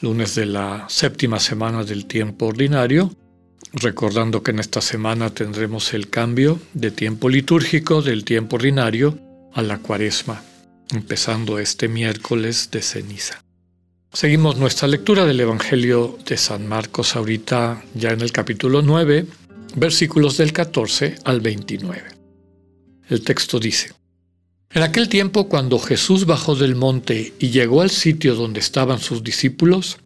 lunes 0.00 0.34
de 0.34 0.46
la 0.46 0.86
séptima 0.88 1.40
semana 1.40 1.84
del 1.84 2.06
tiempo 2.06 2.46
ordinario, 2.46 3.14
recordando 3.72 4.42
que 4.42 4.50
en 4.50 4.58
esta 4.58 4.80
semana 4.80 5.30
tendremos 5.30 5.94
el 5.94 6.10
cambio 6.10 6.60
de 6.74 6.90
tiempo 6.90 7.28
litúrgico 7.28 8.02
del 8.02 8.24
tiempo 8.24 8.56
ordinario 8.56 9.18
a 9.54 9.62
la 9.62 9.78
cuaresma, 9.78 10.42
empezando 10.92 11.58
este 11.58 11.88
miércoles 11.88 12.70
de 12.70 12.82
ceniza. 12.82 13.42
Seguimos 14.12 14.56
nuestra 14.56 14.88
lectura 14.88 15.24
del 15.24 15.40
Evangelio 15.40 16.18
de 16.26 16.36
San 16.36 16.66
Marcos 16.66 17.16
ahorita 17.16 17.82
ya 17.94 18.10
en 18.10 18.20
el 18.20 18.32
capítulo 18.32 18.82
9, 18.82 19.26
versículos 19.76 20.36
del 20.36 20.52
14 20.52 21.16
al 21.24 21.40
29. 21.40 22.02
El 23.08 23.22
texto 23.22 23.58
dice, 23.58 23.92
En 24.70 24.82
aquel 24.82 25.08
tiempo 25.08 25.48
cuando 25.48 25.78
Jesús 25.78 26.26
bajó 26.26 26.54
del 26.54 26.74
monte 26.74 27.32
y 27.38 27.50
llegó 27.50 27.82
al 27.82 27.90
sitio 27.90 28.34
donde 28.34 28.60
estaban 28.60 28.98
sus 28.98 29.22
discípulos, 29.22 29.98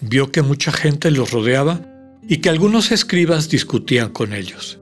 vio 0.00 0.30
que 0.30 0.42
mucha 0.42 0.72
gente 0.72 1.10
los 1.10 1.32
rodeaba 1.32 1.80
y 2.26 2.38
que 2.38 2.48
algunos 2.48 2.92
escribas 2.92 3.48
discutían 3.48 4.10
con 4.10 4.32
ellos. 4.32 4.78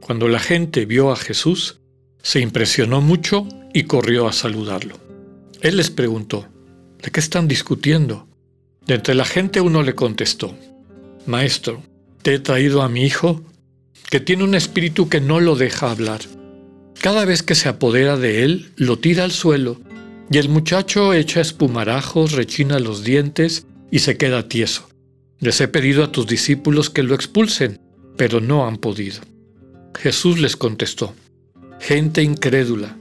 Cuando 0.00 0.28
la 0.28 0.38
gente 0.38 0.86
vio 0.86 1.10
a 1.10 1.16
Jesús, 1.16 1.80
se 2.22 2.40
impresionó 2.40 3.00
mucho 3.00 3.46
y 3.74 3.84
corrió 3.84 4.26
a 4.26 4.32
saludarlo. 4.32 4.96
Él 5.60 5.76
les 5.76 5.90
preguntó, 5.90 6.46
¿de 7.02 7.10
qué 7.10 7.20
están 7.20 7.48
discutiendo? 7.48 8.26
De 8.86 8.94
entre 8.94 9.14
la 9.14 9.24
gente 9.24 9.60
uno 9.60 9.82
le 9.82 9.94
contestó, 9.94 10.56
Maestro, 11.26 11.82
te 12.22 12.34
he 12.34 12.38
traído 12.38 12.82
a 12.82 12.88
mi 12.88 13.04
hijo, 13.04 13.42
que 14.08 14.20
tiene 14.20 14.44
un 14.44 14.54
espíritu 14.54 15.10
que 15.10 15.20
no 15.20 15.40
lo 15.40 15.56
deja 15.56 15.90
hablar 15.90 16.20
cada 17.00 17.24
vez 17.24 17.42
que 17.42 17.54
se 17.54 17.68
apodera 17.68 18.16
de 18.16 18.42
él, 18.44 18.72
lo 18.76 18.98
tira 18.98 19.24
al 19.24 19.32
suelo, 19.32 19.80
y 20.30 20.38
el 20.38 20.48
muchacho 20.48 21.14
echa 21.14 21.40
espumarajos, 21.40 22.32
rechina 22.32 22.78
los 22.78 23.04
dientes 23.04 23.66
y 23.90 24.00
se 24.00 24.16
queda 24.16 24.48
tieso. 24.48 24.88
Les 25.38 25.60
he 25.60 25.68
pedido 25.68 26.02
a 26.02 26.12
tus 26.12 26.26
discípulos 26.26 26.90
que 26.90 27.02
lo 27.02 27.14
expulsen, 27.14 27.80
pero 28.16 28.40
no 28.40 28.66
han 28.66 28.76
podido. 28.78 29.20
Jesús 29.94 30.40
les 30.40 30.56
contestó, 30.56 31.14
Gente 31.80 32.22
incrédula, 32.22 32.96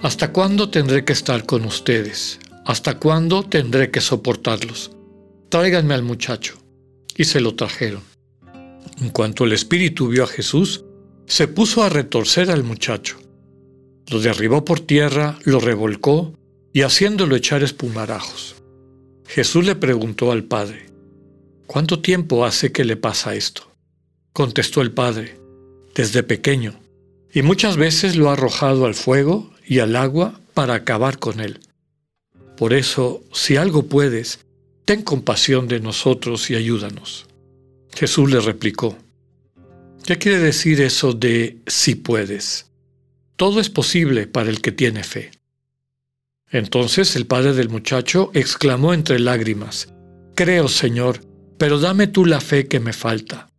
¿hasta 0.00 0.32
cuándo 0.32 0.70
tendré 0.70 1.04
que 1.04 1.12
estar 1.12 1.44
con 1.44 1.64
ustedes? 1.64 2.38
¿Hasta 2.64 2.98
cuándo 2.98 3.42
tendré 3.42 3.90
que 3.90 4.00
soportarlos? 4.00 4.92
Tráiganme 5.48 5.94
al 5.94 6.04
muchacho. 6.04 6.54
Y 7.16 7.24
se 7.24 7.40
lo 7.40 7.56
trajeron. 7.56 8.02
En 9.00 9.10
cuanto 9.10 9.44
el 9.44 9.52
espíritu 9.52 10.08
vio 10.08 10.24
a 10.24 10.28
Jesús, 10.28 10.84
se 11.26 11.48
puso 11.48 11.82
a 11.82 11.88
retorcer 11.88 12.50
al 12.50 12.62
muchacho 12.62 13.18
lo 14.12 14.20
derribó 14.20 14.64
por 14.64 14.80
tierra, 14.80 15.38
lo 15.44 15.58
revolcó 15.58 16.34
y 16.72 16.82
haciéndolo 16.82 17.34
echar 17.36 17.62
espumarajos. 17.62 18.56
Jesús 19.26 19.64
le 19.64 19.74
preguntó 19.74 20.30
al 20.32 20.44
padre, 20.44 20.86
¿cuánto 21.66 22.00
tiempo 22.00 22.44
hace 22.44 22.72
que 22.72 22.84
le 22.84 22.96
pasa 22.96 23.34
esto? 23.34 23.70
Contestó 24.32 24.82
el 24.82 24.92
padre, 24.92 25.38
desde 25.94 26.22
pequeño, 26.22 26.78
y 27.32 27.42
muchas 27.42 27.76
veces 27.76 28.16
lo 28.16 28.28
ha 28.28 28.34
arrojado 28.34 28.84
al 28.84 28.94
fuego 28.94 29.50
y 29.66 29.78
al 29.78 29.96
agua 29.96 30.40
para 30.54 30.74
acabar 30.74 31.18
con 31.18 31.40
él. 31.40 31.60
Por 32.56 32.74
eso, 32.74 33.22
si 33.32 33.56
algo 33.56 33.84
puedes, 33.84 34.40
ten 34.84 35.02
compasión 35.02 35.68
de 35.68 35.80
nosotros 35.80 36.50
y 36.50 36.54
ayúdanos. 36.54 37.26
Jesús 37.94 38.30
le 38.30 38.40
replicó, 38.40 38.96
¿qué 40.04 40.18
quiere 40.18 40.38
decir 40.38 40.80
eso 40.80 41.12
de 41.12 41.58
si 41.66 41.94
puedes? 41.94 42.71
Todo 43.42 43.58
es 43.58 43.70
posible 43.70 44.28
para 44.28 44.50
el 44.50 44.60
que 44.60 44.70
tiene 44.70 45.02
fe. 45.02 45.32
Entonces 46.52 47.16
el 47.16 47.26
padre 47.26 47.54
del 47.54 47.70
muchacho 47.70 48.30
exclamó 48.34 48.94
entre 48.94 49.18
lágrimas, 49.18 49.92
Creo, 50.36 50.68
Señor, 50.68 51.22
pero 51.58 51.80
dame 51.80 52.06
tú 52.06 52.24
la 52.24 52.40
fe 52.40 52.68
que 52.68 52.78
me 52.78 52.92
falta. 52.92 53.50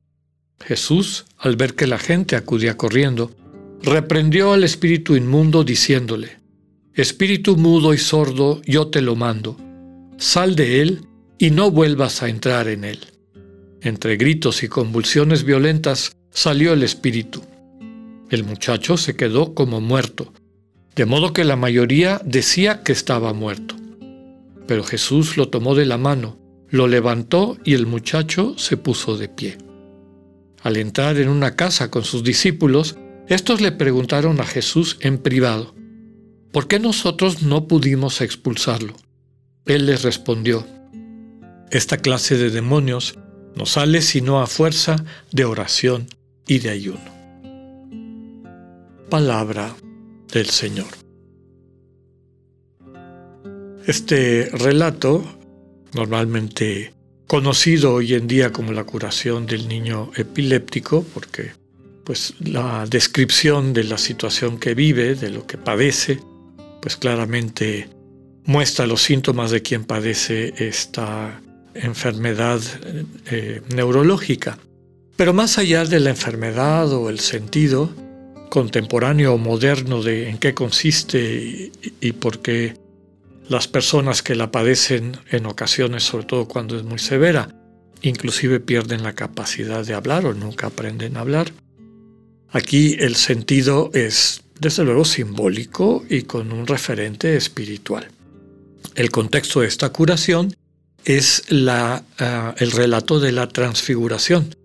Jesús, 0.61 1.25
al 1.37 1.57
ver 1.57 1.75
que 1.75 1.85
la 1.85 1.99
gente 1.99 2.37
acudía 2.37 2.77
corriendo, 2.77 3.35
reprendió 3.81 4.53
al 4.53 4.63
espíritu 4.63 5.17
inmundo 5.17 5.65
diciéndole, 5.65 6.39
Espíritu 6.93 7.57
mudo 7.57 7.93
y 7.93 7.97
sordo, 7.97 8.61
yo 8.65 8.87
te 8.87 9.01
lo 9.01 9.17
mando, 9.17 9.57
sal 10.17 10.55
de 10.55 10.79
él 10.79 11.07
y 11.37 11.51
no 11.51 11.71
vuelvas 11.71 12.23
a 12.23 12.29
entrar 12.29 12.69
en 12.69 12.85
él. 12.85 12.99
Entre 13.81 14.15
gritos 14.15 14.63
y 14.63 14.69
convulsiones 14.69 15.43
violentas 15.43 16.15
salió 16.31 16.71
el 16.71 16.83
espíritu. 16.83 17.43
El 18.33 18.45
muchacho 18.45 18.97
se 18.97 19.15
quedó 19.15 19.53
como 19.53 19.79
muerto, 19.79 20.33
de 20.95 21.05
modo 21.05 21.33
que 21.33 21.43
la 21.43 21.55
mayoría 21.55 22.19
decía 22.25 22.81
que 22.81 22.91
estaba 22.91 23.31
muerto. 23.31 23.75
Pero 24.65 24.83
Jesús 24.83 25.37
lo 25.37 25.49
tomó 25.49 25.75
de 25.75 25.85
la 25.85 25.99
mano, 25.99 26.39
lo 26.67 26.87
levantó 26.87 27.59
y 27.63 27.75
el 27.75 27.85
muchacho 27.85 28.55
se 28.57 28.75
puso 28.75 29.17
de 29.17 29.29
pie. 29.29 29.59
Al 30.63 30.77
entrar 30.77 31.17
en 31.17 31.29
una 31.29 31.55
casa 31.55 31.91
con 31.91 32.03
sus 32.03 32.23
discípulos, 32.23 32.97
estos 33.27 33.61
le 33.61 33.71
preguntaron 33.71 34.41
a 34.41 34.45
Jesús 34.45 34.97
en 35.01 35.19
privado, 35.19 35.75
¿por 36.51 36.67
qué 36.67 36.79
nosotros 36.79 37.43
no 37.43 37.67
pudimos 37.67 38.19
expulsarlo? 38.19 38.95
Él 39.67 39.85
les 39.85 40.01
respondió, 40.01 40.65
esta 41.69 41.97
clase 41.97 42.35
de 42.37 42.49
demonios 42.49 43.13
no 43.55 43.67
sale 43.67 44.01
sino 44.01 44.41
a 44.41 44.47
fuerza 44.47 45.05
de 45.31 45.45
oración 45.45 46.07
y 46.47 46.57
de 46.57 46.71
ayuno 46.71 47.12
palabra 49.13 49.75
del 50.31 50.47
Señor. 50.47 50.87
Este 53.85 54.49
relato, 54.51 55.23
normalmente 55.93 56.95
conocido 57.27 57.93
hoy 57.93 58.15
en 58.15 58.25
día 58.25 58.51
como 58.51 58.71
la 58.71 58.85
curación 58.85 59.45
del 59.45 59.67
niño 59.67 60.09
epiléptico, 60.15 61.05
porque 61.13 61.51
pues 62.03 62.33
la 62.39 62.87
descripción 62.89 63.71
de 63.71 63.83
la 63.83 63.99
situación 63.99 64.57
que 64.57 64.73
vive, 64.73 65.13
de 65.13 65.29
lo 65.29 65.45
que 65.45 65.59
padece, 65.59 66.19
pues 66.81 66.97
claramente 66.97 67.89
muestra 68.45 68.87
los 68.87 69.03
síntomas 69.03 69.51
de 69.51 69.61
quien 69.61 69.83
padece 69.83 70.55
esta 70.57 71.39
enfermedad 71.75 72.61
eh, 73.29 73.61
neurológica. 73.75 74.57
Pero 75.15 75.33
más 75.33 75.59
allá 75.59 75.85
de 75.85 75.99
la 75.99 76.09
enfermedad 76.09 76.91
o 76.91 77.11
el 77.11 77.19
sentido, 77.19 77.91
contemporáneo 78.53 79.33
o 79.33 79.39
moderno 79.39 80.03
de 80.03 80.29
en 80.29 80.37
qué 80.37 80.53
consiste 80.53 81.71
y, 82.01 82.11
por 82.11 82.43
qué 82.43 82.77
las 83.49 83.67
personas 83.67 84.21
que 84.21 84.35
la 84.35 84.51
padecen 84.51 85.17
en 85.31 85.47
ocasiones, 85.47 86.03
sobre 86.03 86.27
todo 86.27 86.47
cuando 86.47 86.77
es 86.77 86.83
muy 86.83 86.99
severa, 86.99 87.49
inclusive 88.03 88.59
pierden 88.59 89.01
la 89.01 89.13
capacidad 89.13 89.83
de 89.83 89.95
hablar 89.95 90.27
o 90.27 90.35
nunca 90.35 90.67
aprenden 90.67 91.17
a 91.17 91.21
hablar. 91.21 91.51
Aquí 92.51 92.95
el 92.99 93.15
sentido 93.15 93.89
es, 93.95 94.43
desde 94.59 94.83
luego, 94.83 95.03
simbólico 95.03 96.05
y 96.07 96.21
con 96.21 96.51
un 96.51 96.67
referente 96.67 97.35
espiritual. 97.35 98.07
El 98.93 99.09
contexto 99.09 99.61
de 99.61 99.67
esta 99.67 99.89
curación 99.89 100.55
es 101.05 101.41
la, 101.49 102.03
ah, 102.19 102.53
el 102.59 102.69
relato 102.69 103.19
de 103.19 103.31
la 103.31 103.47
transfiguración. 103.47 104.55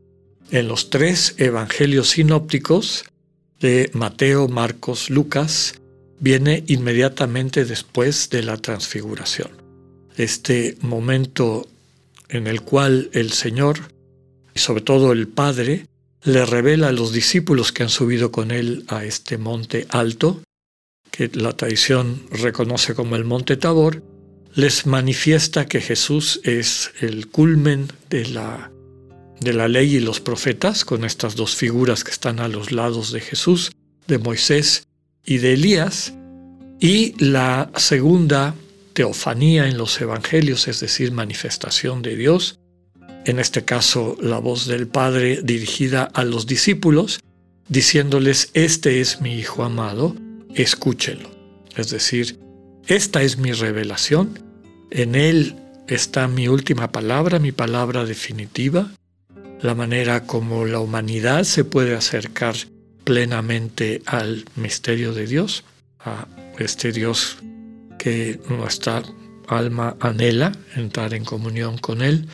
En 0.51 0.69
los 0.69 0.91
tres 0.91 1.37
evangelios 1.39 2.11
sinópticos, 2.11 3.08
de 3.61 3.91
Mateo, 3.93 4.49
Marcos, 4.49 5.11
Lucas 5.11 5.75
viene 6.21 6.65
inmediatamente 6.67 7.65
después 7.65 8.31
de 8.31 8.43
la 8.43 8.57
transfiguración. 8.57 9.51
Este 10.17 10.77
momento 10.81 11.67
en 12.29 12.47
el 12.47 12.63
cual 12.63 13.11
el 13.13 13.33
Señor, 13.33 13.79
y 14.55 14.59
sobre 14.59 14.83
todo 14.83 15.13
el 15.13 15.29
Padre, 15.29 15.87
le 16.23 16.45
revela 16.45 16.89
a 16.89 16.93
los 16.93 17.13
discípulos 17.13 17.73
que 17.73 17.85
han 17.85 17.89
subido 17.89 18.33
con 18.33 18.51
él 18.51 18.85
a 18.89 19.05
este 19.05 19.39
monte 19.39 19.87
alto, 19.91 20.43
que 21.11 21.31
la 21.33 21.53
tradición 21.53 22.23
reconoce 22.31 22.95
como 22.95 23.17
el 23.17 23.25
monte 23.25 23.57
Tabor, 23.57 24.03
les 24.55 24.87
manifiesta 24.87 25.67
que 25.67 25.81
Jesús 25.81 26.41
es 26.43 26.91
el 27.01 27.29
culmen 27.29 27.89
de 28.11 28.27
la 28.27 28.73
de 29.41 29.53
la 29.53 29.69
ley 29.69 29.97
y 29.97 30.01
los 30.01 30.21
profetas, 30.21 30.85
con 30.85 31.05
estas 31.05 31.37
dos 31.37 31.55
figuras 31.55 32.05
que 32.05 32.11
están 32.11 32.41
a 32.41 32.49
los 32.49 32.73
lados 32.73 33.13
de 33.13 33.21
Jesús, 33.21 33.73
de 34.07 34.19
Moisés 34.19 34.85
y 35.25 35.39
de 35.39 35.55
Elías, 35.55 36.15
y 36.81 37.15
la 37.23 37.71
segunda 37.77 38.55
teofanía 38.93 39.69
en 39.69 39.79
los 39.79 40.01
evangelios, 40.01 40.69
es 40.69 40.81
decir, 40.81 41.13
manifestación 41.13 42.03
de 42.03 42.17
Dios, 42.17 42.59
en 43.25 43.39
este 43.39 43.65
caso 43.65 44.17
la 44.21 44.39
voz 44.39 44.67
del 44.67 44.89
Padre 44.89 45.41
dirigida 45.43 46.05
a 46.05 46.25
los 46.25 46.47
discípulos, 46.47 47.21
diciéndoles, 47.69 48.51
este 48.55 49.01
es 49.01 49.21
mi 49.21 49.35
Hijo 49.35 49.63
amado, 49.63 50.17
escúchenlo. 50.55 51.31
Es 51.77 51.91
decir, 51.91 52.39
esta 52.87 53.23
es 53.23 53.39
mi 53.39 53.53
revelación, 53.53 54.39
en 54.91 55.15
Él 55.15 55.57
está 55.87 56.27
mi 56.27 56.49
última 56.49 56.91
palabra, 56.91 57.39
mi 57.39 57.53
palabra 57.53 58.05
definitiva, 58.05 58.91
la 59.61 59.75
manera 59.75 60.25
como 60.25 60.65
la 60.65 60.81
humanidad 60.81 61.45
se 61.45 61.65
puede 61.65 61.95
acercar 61.95 62.55
plenamente 63.05 64.03
al 64.07 64.45
misterio 64.57 65.13
de 65.13 65.27
Dios, 65.27 65.65
a 66.01 66.27
este 66.59 66.93
Dios 66.93 67.39
que 67.99 68.41
nuestra 68.49 69.03
alma 69.49 69.97
anhela 70.01 70.53
entrar 70.77 71.15
en 71.15 71.25
comunión 71.25 71.79
con 71.79 72.03
Él. 72.03 72.29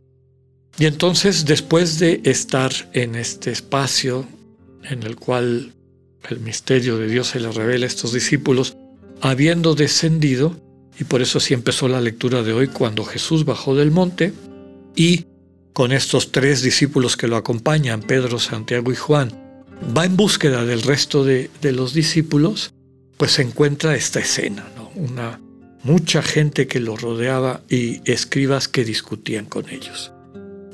Y 0.79 0.87
entonces, 0.87 1.44
después 1.44 1.99
de 1.99 2.21
estar 2.25 2.73
en 2.93 3.15
este 3.15 3.53
espacio 3.53 4.27
en 4.82 5.05
el 5.05 5.17
cual 5.17 5.73
el 6.29 6.41
misterio 6.41 6.99
de 6.99 7.06
Dios 7.06 7.29
se 7.29 7.41
le 7.41 7.50
revela 7.50 7.87
a 7.87 7.88
estos 7.88 8.12
discípulos, 8.12 8.77
habiendo 9.20 9.75
descendido, 9.75 10.61
y 10.99 11.05
por 11.05 11.23
eso 11.23 11.38
así 11.38 11.55
empezó 11.55 11.88
la 11.88 12.00
lectura 12.00 12.43
de 12.43 12.53
hoy, 12.53 12.69
cuando 12.69 13.05
Jesús 13.05 13.44
bajó 13.44 13.75
del 13.75 13.91
monte 13.91 14.32
y 14.97 15.27
con 15.75 15.93
estos 15.93 16.32
tres 16.32 16.62
discípulos 16.62 17.19
que 17.19 17.29
lo 17.29 17.37
acompañan, 17.37 18.00
Pedro, 18.00 18.38
Santiago 18.38 18.91
y 18.91 18.97
Juan, 18.97 19.31
va 19.94 20.06
en 20.06 20.17
búsqueda 20.17 20.65
del 20.65 20.82
resto 20.82 21.25
de, 21.25 21.50
los 21.62 21.93
discípulos, 21.93 22.73
pues 23.19 23.32
se 23.32 23.43
encuentra 23.43 23.94
esta 23.94 24.21
escena, 24.21 24.67
una 24.94 25.41
mucha 25.82 26.23
gente 26.23 26.67
que 26.67 26.81
lo 26.81 26.97
rodeaba 26.97 27.61
y 27.69 28.00
escribas 28.11 28.69
que 28.69 28.85
discutían 28.85 29.44
con 29.44 29.69
ellos. 29.69 30.12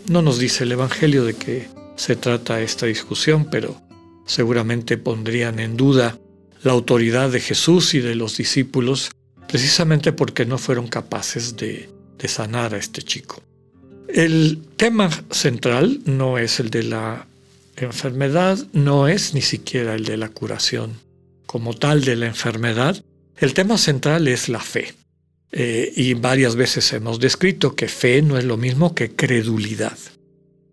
No 0.06 0.23
nos 0.23 0.38
dice 0.38 0.64
el 0.64 0.73
Evangelio 0.73 1.25
de 1.25 1.35
qué 1.35 1.69
se 1.96 2.14
trata 2.14 2.61
esta 2.61 2.87
discusión, 2.87 3.49
pero 3.50 3.81
seguramente 4.26 4.99
pondrían 4.99 5.58
en 5.58 5.76
duda 5.76 6.19
la 6.62 6.73
autoridad 6.73 7.31
de 7.31 7.41
Jesús 7.41 7.94
y 7.94 8.00
de 8.00 8.14
los 8.14 8.37
discípulos 8.37 9.11
precisamente 9.49 10.12
porque 10.12 10.46
no 10.46 10.58
fueron 10.58 10.87
capaces 10.87 11.56
de, 11.56 11.88
sanar 12.29 12.75
a 12.75 12.76
este 12.76 13.03
chico. 13.03 13.43
El 14.12 14.59
tema 14.77 15.11
central 15.31 16.01
no 16.05 16.39
es 16.39 16.61
el 16.61 16.71
de 16.71 16.83
la 16.83 17.27
enfermedad, 17.77 18.59
no 18.73 19.09
es 19.09 19.35
ni 19.35 19.43
siquiera 19.43 19.95
el 19.95 20.05
de 20.05 20.17
la 20.17 20.29
curación 20.29 20.99
como 21.47 21.75
tal 21.75 22.05
de 22.05 22.17
la 22.17 22.27
enfermedad. 22.27 23.03
El 23.37 23.55
tema 23.55 23.79
central 23.79 24.29
es 24.29 24.49
la 24.49 24.61
fe. 24.61 24.95
Eh, 25.53 25.93
y 25.97 26.15
varias 26.15 26.55
veces 26.55 26.93
hemos 26.93 27.19
descrito 27.19 27.75
que 27.75 27.89
fe 27.89 28.23
no 28.23 28.39
es 28.39 28.45
lo 28.45 28.57
mismo 28.57 28.95
que 28.95 29.17
credulidad. 29.17 29.99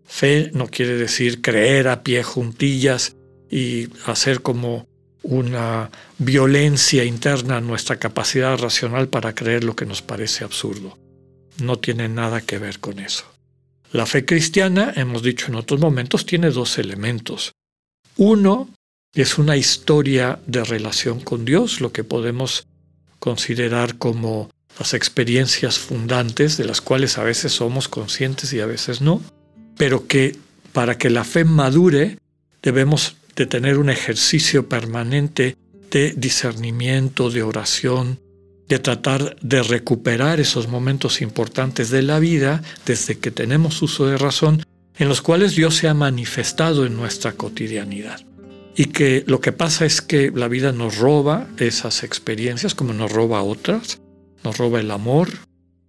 Fe 0.06 0.50
no 0.54 0.68
quiere 0.68 0.94
decir 0.94 1.42
creer 1.42 1.88
a 1.88 2.04
pie 2.04 2.22
juntillas 2.22 3.16
y 3.50 3.88
hacer 4.06 4.40
como 4.40 4.86
una 5.22 5.90
violencia 6.18 7.04
interna 7.04 7.56
a 7.56 7.60
nuestra 7.60 7.98
capacidad 7.98 8.56
racional 8.56 9.08
para 9.08 9.34
creer 9.34 9.64
lo 9.64 9.74
que 9.74 9.84
nos 9.84 10.00
parece 10.00 10.44
absurdo. 10.44 10.96
No 11.62 11.78
tiene 11.78 12.08
nada 12.08 12.40
que 12.40 12.58
ver 12.58 12.78
con 12.78 12.98
eso. 12.98 13.24
La 13.92 14.06
fe 14.06 14.24
cristiana, 14.24 14.92
hemos 14.96 15.22
dicho 15.22 15.46
en 15.46 15.54
otros 15.54 15.80
momentos, 15.80 16.26
tiene 16.26 16.50
dos 16.50 16.78
elementos. 16.78 17.52
Uno 18.16 18.68
es 19.14 19.38
una 19.38 19.56
historia 19.56 20.40
de 20.46 20.62
relación 20.64 21.20
con 21.20 21.44
Dios, 21.44 21.80
lo 21.80 21.92
que 21.92 22.04
podemos 22.04 22.66
considerar 23.18 23.96
como 23.96 24.50
las 24.78 24.94
experiencias 24.94 25.78
fundantes, 25.78 26.56
de 26.56 26.64
las 26.64 26.80
cuales 26.80 27.18
a 27.18 27.24
veces 27.24 27.52
somos 27.52 27.88
conscientes 27.88 28.52
y 28.52 28.60
a 28.60 28.66
veces 28.66 29.00
no, 29.00 29.22
pero 29.76 30.06
que 30.06 30.36
para 30.72 30.98
que 30.98 31.10
la 31.10 31.24
fe 31.24 31.44
madure 31.44 32.18
debemos 32.62 33.16
de 33.34 33.46
tener 33.46 33.78
un 33.78 33.88
ejercicio 33.88 34.68
permanente 34.68 35.56
de 35.90 36.12
discernimiento, 36.16 37.30
de 37.30 37.42
oración, 37.42 38.20
de 38.68 38.78
tratar 38.78 39.36
de 39.40 39.62
recuperar 39.62 40.40
esos 40.40 40.68
momentos 40.68 41.22
importantes 41.22 41.90
de 41.90 42.02
la 42.02 42.18
vida 42.18 42.62
desde 42.84 43.18
que 43.18 43.30
tenemos 43.30 43.80
uso 43.82 44.06
de 44.06 44.18
razón, 44.18 44.62
en 44.96 45.08
los 45.08 45.22
cuales 45.22 45.56
Dios 45.56 45.76
se 45.76 45.88
ha 45.88 45.94
manifestado 45.94 46.84
en 46.84 46.96
nuestra 46.96 47.32
cotidianidad. 47.32 48.20
Y 48.76 48.86
que 48.86 49.24
lo 49.26 49.40
que 49.40 49.52
pasa 49.52 49.86
es 49.86 50.02
que 50.02 50.30
la 50.30 50.48
vida 50.48 50.72
nos 50.72 50.98
roba 50.98 51.48
esas 51.58 52.04
experiencias 52.04 52.74
como 52.74 52.92
nos 52.92 53.10
roba 53.10 53.42
otras, 53.42 54.00
nos 54.44 54.58
roba 54.58 54.80
el 54.80 54.90
amor, 54.90 55.30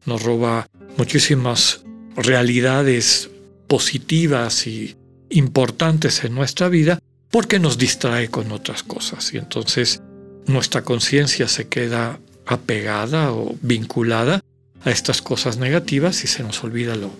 nos 0.05 0.23
roba 0.23 0.67
muchísimas 0.97 1.83
realidades 2.15 3.29
positivas 3.67 4.65
y 4.65 4.95
importantes 5.29 6.23
en 6.23 6.33
nuestra 6.33 6.69
vida 6.69 6.99
porque 7.29 7.59
nos 7.59 7.77
distrae 7.77 8.29
con 8.29 8.51
otras 8.51 8.81
cosas 8.81 9.33
y 9.33 9.37
entonces 9.37 10.01
nuestra 10.47 10.81
conciencia 10.81 11.47
se 11.47 11.67
queda 11.67 12.19
apegada 12.49 13.31
o 13.31 13.55
vinculada 13.61 14.41
a 14.83 14.91
estas 14.91 15.21
cosas 15.21 15.57
negativas 15.57 16.23
y 16.23 16.27
se 16.27 16.43
nos 16.43 16.63
olvida 16.63 16.95
lo, 16.95 17.11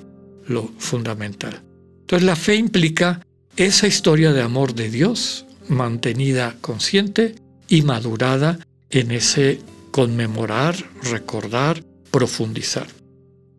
lo 0.48 0.70
fundamental. 0.78 1.62
Entonces 2.02 2.26
la 2.26 2.36
fe 2.36 2.56
implica 2.56 3.26
esa 3.56 3.88
historia 3.88 4.34
de 4.34 4.42
amor 4.42 4.74
de 4.74 4.90
Dios 4.90 5.46
mantenida 5.68 6.56
consciente 6.62 7.36
y 7.68 7.84
madurada 7.84 8.60
en 8.90 9.12
ese 9.12 9.60
conmemorar, 9.92 10.76
recordar, 11.04 11.84
profundizar. 12.10 12.88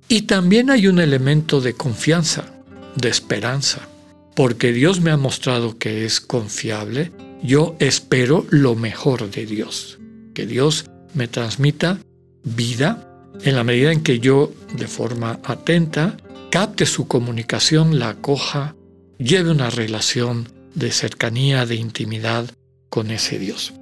Y 0.09 0.23
también 0.23 0.71
hay 0.71 0.89
un 0.89 0.99
elemento 0.99 1.61
de 1.61 1.75
confianza, 1.75 2.53
de 2.97 3.09
esperanza 3.09 3.89
porque 4.35 4.73
Dios 4.73 5.01
me 5.01 5.11
ha 5.11 5.17
mostrado 5.17 5.77
que 5.79 6.05
es 6.07 6.21
confiable, 6.21 7.13
yo 7.43 7.77
espero 7.79 8.47
lo 8.51 8.75
mejor 8.75 9.31
de 9.31 9.47
Dios, 9.47 9.99
que 10.35 10.47
Dios 10.47 10.87
me 11.15 11.29
transmita 11.29 11.99
vida 12.45 13.07
en 13.43 13.57
la 13.57 13.65
medida 13.65 13.93
en 13.93 14.03
que 14.03 14.21
yo, 14.21 14.53
de 14.77 14.87
forma 14.87 15.41
atenta, 15.45 16.17
capte 16.51 16.87
su 16.87 17.07
comunicación, 17.07 17.99
la 17.99 18.11
acoja, 18.11 18.75
lleve 19.19 19.51
una 19.51 19.71
relación 19.71 20.49
de 20.75 20.91
cercanía, 20.91 21.67
de 21.67 21.77
intimidad 21.77 22.51
con 22.89 23.11
ese 23.11 23.39
Dios. 23.39 23.73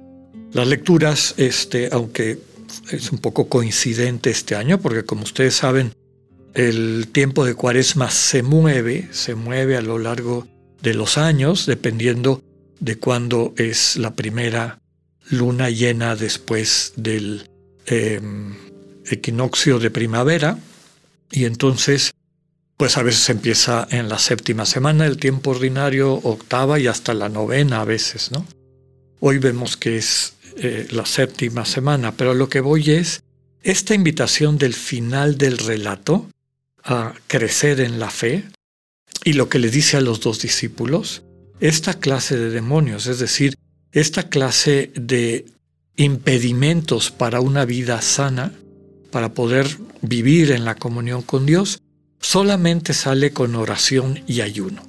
Las 0.53 0.67
lecturas, 0.67 1.35
este, 1.37 1.89
aunque 1.91 2.39
es 2.91 3.11
un 3.11 3.19
poco 3.19 3.49
coincidente 3.49 4.29
este 4.29 4.55
año, 4.55 4.79
porque 4.79 5.03
como 5.03 5.23
ustedes 5.23 5.55
saben, 5.55 5.93
el 6.53 7.07
tiempo 7.11 7.45
de 7.45 7.55
cuaresma 7.55 8.09
se 8.09 8.43
mueve, 8.43 9.07
se 9.11 9.35
mueve 9.35 9.77
a 9.77 9.81
lo 9.81 9.99
largo 9.99 10.47
de 10.81 10.93
los 10.93 11.17
años, 11.17 11.65
dependiendo 11.65 12.41
de 12.79 12.97
cuándo 12.97 13.53
es 13.57 13.97
la 13.97 14.15
primera 14.15 14.78
luna 15.29 15.69
llena 15.69 16.15
después 16.15 16.93
del 16.95 17.49
em, 17.85 18.55
equinoccio 19.05 19.79
de 19.79 19.91
primavera. 19.91 20.57
Y 21.31 21.45
entonces, 21.45 22.13
pues 22.77 22.97
a 22.97 23.03
veces 23.03 23.29
empieza 23.29 23.87
en 23.91 24.09
la 24.09 24.19
séptima 24.19 24.65
semana, 24.65 25.05
el 25.05 25.17
tiempo 25.17 25.51
ordinario, 25.51 26.13
octava 26.13 26.79
y 26.79 26.87
hasta 26.87 27.13
la 27.13 27.29
novena 27.29 27.81
a 27.81 27.85
veces, 27.85 28.31
¿no? 28.31 28.45
Hoy 29.19 29.37
vemos 29.37 29.75
que 29.77 29.97
es 29.97 30.33
eh, 30.57 30.87
la 30.91 31.05
séptima 31.05 31.65
semana, 31.65 32.13
pero 32.13 32.33
lo 32.33 32.49
que 32.49 32.61
voy 32.61 32.91
es 32.91 33.21
esta 33.63 33.93
invitación 33.93 34.57
del 34.57 34.73
final 34.73 35.37
del 35.37 35.57
relato 35.57 36.29
a 36.83 37.13
crecer 37.27 37.81
en 37.81 37.99
la 37.99 38.09
fe 38.09 38.45
y 39.25 39.33
lo 39.33 39.49
que 39.49 39.59
le 39.59 39.69
dice 39.69 39.97
a 39.97 40.01
los 40.01 40.21
dos 40.21 40.41
discípulos, 40.41 41.23
esta 41.59 41.99
clase 41.99 42.37
de 42.37 42.49
demonios, 42.49 43.07
es 43.07 43.19
decir, 43.19 43.55
esta 43.91 44.29
clase 44.29 44.91
de 44.95 45.45
impedimentos 45.95 47.11
para 47.11 47.41
una 47.41 47.65
vida 47.65 48.01
sana, 48.01 48.53
para 49.11 49.33
poder 49.33 49.67
vivir 50.01 50.51
en 50.51 50.65
la 50.65 50.75
comunión 50.75 51.21
con 51.21 51.45
Dios, 51.45 51.81
solamente 52.19 52.93
sale 52.93 53.31
con 53.31 53.55
oración 53.55 54.23
y 54.27 54.41
ayuno. 54.41 54.83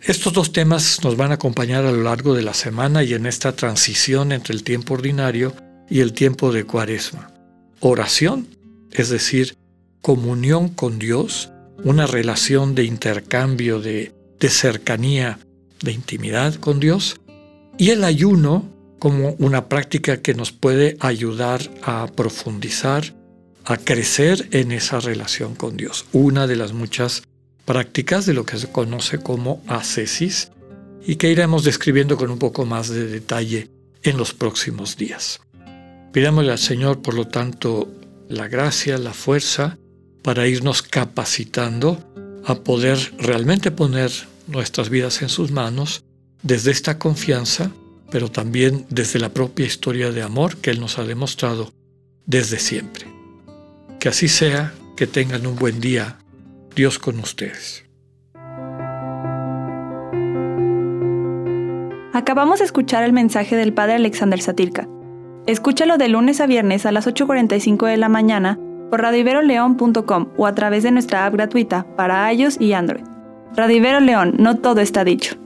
Estos 0.00 0.34
dos 0.34 0.52
temas 0.52 1.02
nos 1.02 1.16
van 1.16 1.30
a 1.30 1.34
acompañar 1.34 1.86
a 1.86 1.92
lo 1.92 2.02
largo 2.02 2.34
de 2.34 2.42
la 2.42 2.52
semana 2.52 3.02
y 3.02 3.14
en 3.14 3.24
esta 3.24 3.56
transición 3.56 4.32
entre 4.32 4.54
el 4.54 4.62
tiempo 4.62 4.94
ordinario 4.94 5.54
y 5.88 6.00
el 6.00 6.12
tiempo 6.12 6.52
de 6.52 6.64
cuaresma. 6.64 7.32
Oración, 7.80 8.46
es 8.92 9.08
decir, 9.08 9.56
comunión 10.02 10.68
con 10.68 10.98
Dios, 10.98 11.50
una 11.82 12.06
relación 12.06 12.74
de 12.74 12.84
intercambio, 12.84 13.80
de, 13.80 14.12
cercanía, 14.40 15.38
de 15.80 15.92
intimidad 15.92 16.54
con 16.56 16.80
Dios, 16.80 17.18
y 17.78 17.90
el 17.90 18.04
ayuno 18.04 18.68
como 18.98 19.34
una 19.38 19.68
práctica 19.68 20.22
que 20.22 20.34
nos 20.34 20.52
puede 20.52 20.96
ayudar 21.00 21.60
a 21.82 22.06
profundizar, 22.06 23.14
a 23.64 23.76
crecer 23.76 24.48
en 24.52 24.72
esa 24.72 25.00
relación 25.00 25.54
con 25.54 25.76
Dios. 25.76 26.06
Una 26.12 26.46
de 26.46 26.56
las 26.56 26.72
muchas 26.72 27.22
prácticas 27.64 28.26
de 28.26 28.34
lo 28.34 28.46
que 28.46 28.58
se 28.58 28.70
conoce 28.70 29.18
como 29.18 29.62
ascesis 29.66 30.50
y 31.06 31.16
que 31.16 31.30
iremos 31.30 31.64
describiendo 31.64 32.16
con 32.16 32.30
un 32.30 32.38
poco 32.38 32.64
más 32.64 32.88
de 32.88 33.06
detalle 33.06 33.68
en 34.02 34.16
los 34.16 34.32
próximos 34.32 34.96
días. 34.96 35.40
Pidámosle 36.12 36.52
al 36.52 36.58
Señor, 36.58 37.02
por 37.02 37.14
lo 37.14 37.26
tanto, 37.26 37.92
la 38.28 38.48
gracia, 38.48 38.96
la 38.98 39.12
fuerza 39.12 39.78
para 40.22 40.46
irnos 40.46 40.82
capacitando 40.82 41.98
a 42.46 42.54
poder 42.54 42.98
realmente 43.18 43.70
poner 43.70 44.10
nuestras 44.46 44.88
vidas 44.88 45.22
en 45.22 45.28
sus 45.28 45.50
manos 45.50 46.04
desde 46.44 46.70
esta 46.70 46.98
confianza, 46.98 47.72
pero 48.12 48.30
también 48.30 48.86
desde 48.90 49.18
la 49.18 49.30
propia 49.30 49.66
historia 49.66 50.12
de 50.12 50.22
amor 50.22 50.58
que 50.58 50.70
Él 50.70 50.78
nos 50.78 50.98
ha 50.98 51.04
demostrado 51.04 51.72
desde 52.26 52.60
siempre. 52.60 53.06
Que 53.98 54.10
así 54.10 54.28
sea, 54.28 54.72
que 54.96 55.08
tengan 55.08 55.46
un 55.46 55.56
buen 55.56 55.80
día. 55.80 56.18
Dios 56.76 56.98
con 56.98 57.18
ustedes. 57.18 57.84
Acabamos 62.12 62.58
de 62.58 62.64
escuchar 62.64 63.04
el 63.04 63.12
mensaje 63.12 63.56
del 63.56 63.72
Padre 63.72 63.94
Alexander 63.94 64.40
Satirka. 64.40 64.88
Escúchalo 65.46 65.98
de 65.98 66.08
lunes 66.08 66.40
a 66.40 66.46
viernes 66.46 66.84
a 66.86 66.92
las 66.92 67.06
8.45 67.06 67.86
de 67.86 67.96
la 67.96 68.08
mañana 68.08 68.58
por 68.90 69.02
radiveroleón.com 69.02 70.28
o 70.36 70.46
a 70.46 70.54
través 70.54 70.82
de 70.82 70.90
nuestra 70.90 71.26
app 71.26 71.34
gratuita 71.34 71.86
para 71.96 72.32
iOS 72.32 72.60
y 72.60 72.72
Android. 72.72 73.04
Radivero 73.56 74.00
León, 74.00 74.34
no 74.38 74.58
todo 74.58 74.80
está 74.80 75.04
dicho. 75.04 75.36